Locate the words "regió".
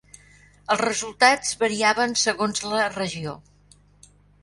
2.99-3.39